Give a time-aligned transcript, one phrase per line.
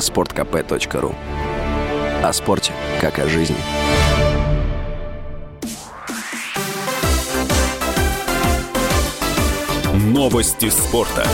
[0.00, 1.14] sportkp.ru
[2.22, 3.56] О спорте, как о жизни.
[9.94, 11.26] Новости спорта.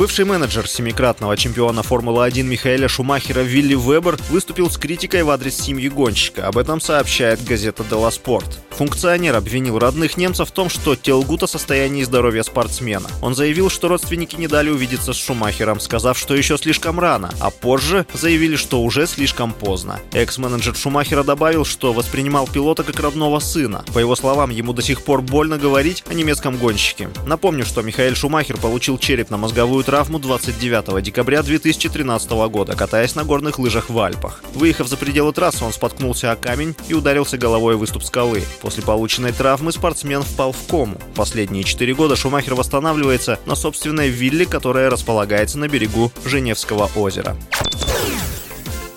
[0.00, 5.90] Бывший менеджер семикратного чемпиона Формулы-1 Михаэля Шумахера Вилли Вебер выступил с критикой в адрес семьи
[5.90, 6.46] гонщика.
[6.46, 8.60] Об этом сообщает газета «Дела Спорт».
[8.80, 13.10] Функционер обвинил родных немцев в том, что те лгут о состоянии здоровья спортсмена.
[13.20, 17.50] Он заявил, что родственники не дали увидеться с Шумахером, сказав, что еще слишком рано, а
[17.50, 20.00] позже заявили, что уже слишком поздно.
[20.14, 23.84] Экс-менеджер Шумахера добавил, что воспринимал пилота как родного сына.
[23.92, 27.10] По его словам, ему до сих пор больно говорить о немецком гонщике.
[27.26, 33.90] Напомню, что Михаил Шумахер получил черепно-мозговую травму 29 декабря 2013 года, катаясь на горных лыжах
[33.90, 34.42] в Альпах.
[34.54, 38.42] Выехав за пределы трассы, он споткнулся о камень и ударился головой в выступ скалы.
[38.62, 40.96] После полученной травмы спортсмен впал в кому.
[41.14, 47.36] Последние четыре года Шумахер восстанавливается на собственной вилле, которая располагается на берегу Женевского озера.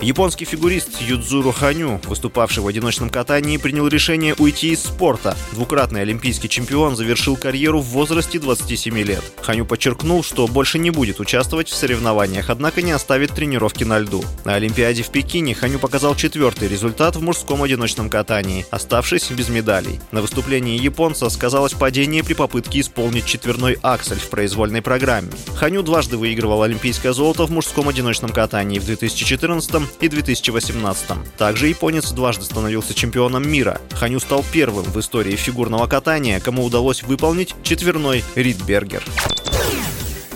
[0.04, 5.38] Японский фигурист Юдзуру Ханю, выступавший в одиночном катании, принял решение уйти из спорта.
[5.54, 9.24] Двукратный олимпийский чемпион завершил карьеру в возрасте 27 лет.
[9.42, 14.26] Ханю подчеркнул, что больше не будет участвовать в соревнованиях, однако не оставит тренировки на льду.
[14.44, 20.02] На Олимпиаде в Пекине Ханю показал четвертый результат в мужском одиночном катании, оставшись без медалей.
[20.12, 25.32] На выступлении японца сказалось падение при попытке исполнить четверной аксель в произвольной программе.
[25.56, 31.38] Ханю дважды выигрывал олимпийское золото в мужском одиночном катании в 2014 и 2018.
[31.38, 33.80] Также японец дважды становился чемпионом мира.
[33.92, 39.04] Ханю стал первым в истории фигурного катания, кому удалось выполнить четверной Ридбергер.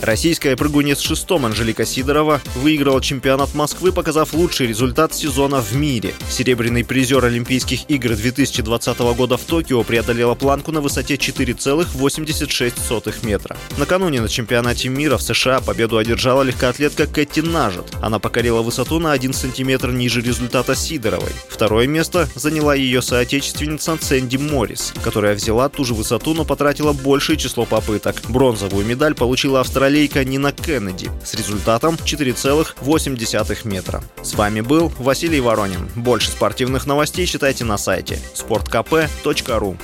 [0.01, 6.13] Российская прыгунья с шестом Анжелика Сидорова выиграла чемпионат Москвы, показав лучший результат сезона в мире.
[6.29, 13.57] Серебряный призер Олимпийских игр 2020 года в Токио преодолела планку на высоте 4,86 метра.
[13.77, 17.91] Накануне на чемпионате мира в США победу одержала легкоатлетка Кэти Нажет.
[17.99, 21.31] Она покорила высоту на 1 сантиметр ниже результата Сидоровой.
[21.49, 27.37] Второе место заняла ее соотечественница Сэнди Моррис, которая взяла ту же высоту, но потратила большее
[27.37, 28.21] число попыток.
[28.29, 34.03] Бронзовую медаль получила австралийская австралийка Нина Кеннеди с результатом 4,8 метра.
[34.21, 35.87] С вами был Василий Воронин.
[35.95, 39.77] Больше спортивных новостей читайте на сайте sportkp.ru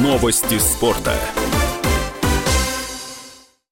[0.00, 1.16] Новости спорта.